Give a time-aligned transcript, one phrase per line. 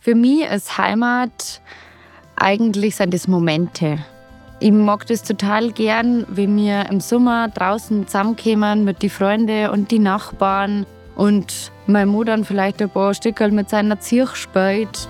[0.00, 1.60] Für mich ist Heimat
[2.36, 3.98] eigentlich sind das Momente.
[4.60, 9.90] Ich mag das total gern, wenn wir im Sommer draußen zusammenkommen mit den Freunden und
[9.90, 15.08] die Nachbarn und mein Mutter dann vielleicht ein paar Stückel mit seiner Zirch spielt.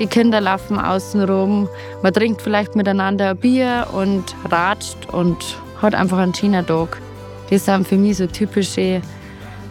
[0.00, 1.68] Die Kinder laufen außen rum,
[2.02, 5.36] man trinkt vielleicht miteinander ein Bier und ratscht und
[5.80, 7.00] hat einfach einen Tag.
[7.48, 9.02] Das sind für mich so typische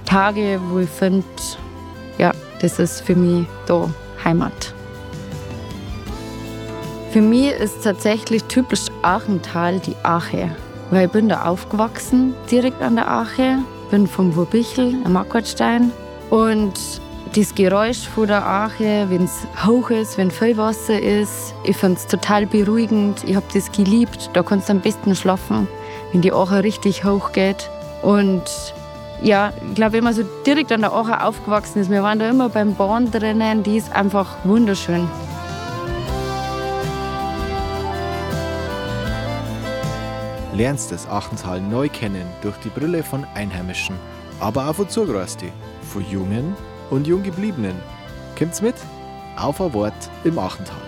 [0.07, 1.25] Tage, wo ich finde,
[2.17, 3.89] ja, das ist für mich da
[4.23, 4.73] Heimat.
[7.11, 10.49] Für mich ist tatsächlich typisch Achental die Ache.
[10.91, 13.59] Weil ich bin da aufgewachsen, direkt an der Ache,
[13.91, 15.91] bin vom Wurbichel am Ackertstein
[16.29, 16.73] und
[17.35, 21.97] das Geräusch von der Ache, wenn es hoch ist, wenn viel Wasser ist, ich finde
[21.97, 23.23] es total beruhigend.
[23.25, 24.29] Ich habe das geliebt.
[24.33, 25.67] Da kannst du am besten schlafen,
[26.11, 27.69] wenn die Ache richtig hoch geht.
[28.01, 28.43] Und
[29.21, 32.29] ja, ich glaube, wenn man so direkt an der Ache aufgewachsen ist, wir waren da
[32.29, 35.07] immer beim Bahn drinnen, die ist einfach wunderschön.
[40.53, 43.95] Lernst das Achental neu kennen durch die Brille von Einheimischen,
[44.39, 45.51] aber auch von Zugereisten,
[45.93, 46.55] von Jungen
[46.89, 47.75] und Junggebliebenen.
[48.37, 48.75] Kommt's mit?
[49.35, 49.93] Auf ein Wort
[50.23, 50.86] im Achental.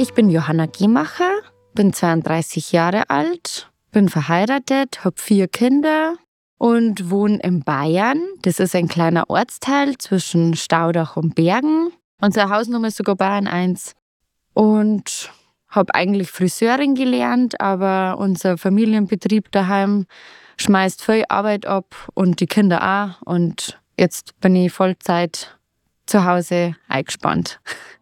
[0.00, 1.30] Ich bin Johanna Giemacher,
[1.74, 6.14] bin 32 Jahre alt, bin verheiratet, habe vier Kinder
[6.56, 8.18] und wohne in Bayern.
[8.40, 11.90] Das ist ein kleiner Ortsteil zwischen Staudach und Bergen.
[12.18, 13.94] Unsere Hausnummer ist sogar Bayern 1.
[14.54, 15.30] Und
[15.68, 20.06] habe eigentlich Friseurin gelernt, aber unser Familienbetrieb daheim
[20.56, 23.26] schmeißt viel Arbeit ab und die Kinder auch.
[23.26, 25.58] Und jetzt bin ich Vollzeit
[26.06, 27.60] zu Hause eingespannt.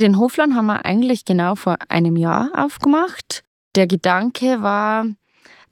[0.00, 3.44] Den Hofladen haben wir eigentlich genau vor einem Jahr aufgemacht.
[3.74, 5.04] Der Gedanke war,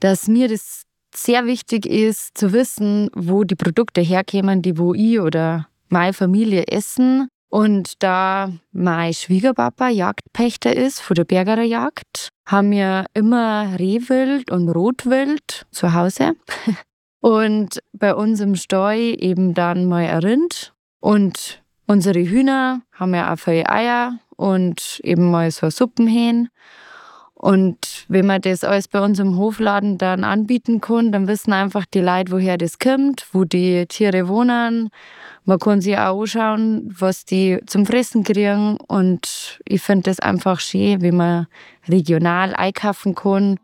[0.01, 0.83] dass mir das
[1.15, 6.67] sehr wichtig ist, zu wissen, wo die Produkte herkommen, die wo ich oder meine Familie
[6.67, 7.29] essen.
[7.49, 14.69] Und da mein Schwiegerpapa Jagdpächter ist von der Bergerer Jagd, haben wir immer Rehwild und
[14.69, 16.35] Rotwild zu Hause.
[17.21, 20.73] Und bei uns im Stall eben dann mal ein Rind.
[21.01, 26.51] Und Unsere Hühner haben ja auch viele Eier und eben mal so Suppenhähn.
[27.33, 31.87] Und wenn man das alles bei uns im Hofladen dann anbieten kann, dann wissen einfach
[31.87, 34.91] die Leute, woher das kommt, wo die Tiere wohnen.
[35.47, 38.77] Man kann sich auch anschauen, was die zum Fressen kriegen.
[38.87, 41.47] Und ich finde das einfach schön, wenn man
[41.89, 43.59] regional einkaufen kann.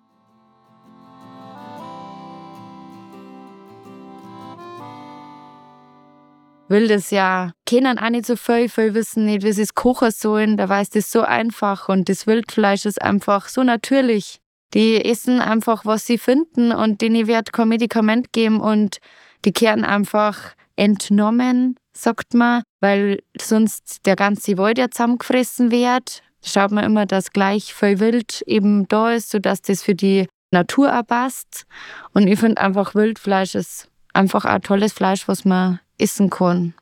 [6.68, 10.10] Will das ja, kennen auch nicht so viel, viel wissen nicht, wie sie es kochen
[10.10, 10.56] sollen.
[10.56, 14.40] Da weiß das so einfach und das Wildfleisch ist einfach so natürlich.
[14.72, 18.98] Die essen einfach, was sie finden und denen wird kein Medikament geben und
[19.44, 26.22] die kehren einfach entnommen, sagt man, weil sonst der ganze Wald ja zusammengefressen wird.
[26.42, 30.98] Schaut man immer, dass gleich viel Wild eben da ist, sodass das für die Natur
[30.98, 31.66] auch passt.
[32.12, 36.74] Und ich finde einfach, Wildfleisch ist einfach ein tolles Fleisch, was man essen kann.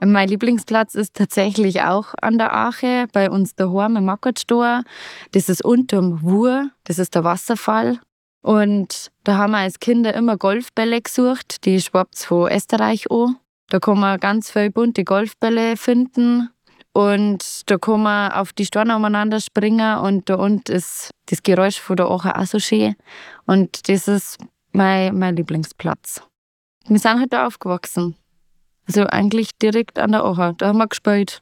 [0.00, 4.84] Mein Lieblingsplatz ist tatsächlich auch an der Ache, bei uns daheim im Mackertstor.
[5.32, 7.98] Das ist unterm Wur, das ist der Wasserfall.
[8.40, 13.36] Und da haben wir als Kinder immer Golfbälle gesucht, die schwappt von Österreich an.
[13.70, 16.48] Da kann man ganz viele bunte Golfbälle finden.
[16.98, 21.78] Und da kann man auf die Steine umeinander springen und da unten ist das Geräusch
[21.78, 22.96] von der Ache auch so schön.
[23.46, 24.36] Und das ist
[24.72, 26.22] mein, mein Lieblingsplatz.
[26.88, 28.16] Wir sind halt da aufgewachsen.
[28.88, 30.54] Also eigentlich direkt an der Ache.
[30.58, 31.40] Da haben wir gespielt.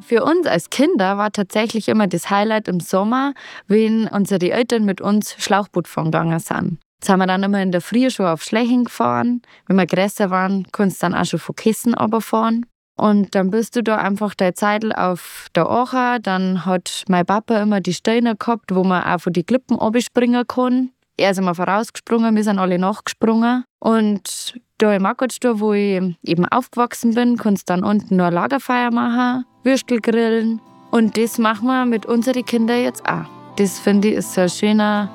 [0.00, 3.32] Für uns als Kinder war tatsächlich immer das Highlight im Sommer,
[3.68, 6.80] wenn unsere Eltern mit uns Schlauchboot fahren gegangen sind.
[7.08, 9.42] Haben wir dann immer in der Früh schon auf Schlächen gefahren.
[9.66, 12.66] Wenn wir größer waren, konntest du dann auch schon von Kissen fahren.
[12.96, 16.18] Und dann bist du da einfach deine Zeit auf der Acher.
[16.18, 20.46] Dann hat mein Papa immer die Steine gehabt, wo man auch von die Klippen abspringen
[20.46, 20.90] kann.
[21.18, 23.64] Er ist immer vorausgesprungen, wir sind alle nachgesprungen.
[23.78, 28.90] Und da im Ackertstor, wo ich eben aufgewachsen bin, kannst du dann unten ein Lagerfeuer
[28.90, 30.60] machen, Würstel grillen.
[30.90, 33.24] Und das machen wir mit unseren Kindern jetzt auch.
[33.56, 35.10] Das finde ich ist ein schöner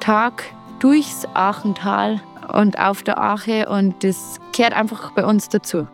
[0.00, 0.44] Tag,
[0.78, 2.20] durchs Achental
[2.52, 5.86] und auf der Ache und das gehört einfach bei uns dazu.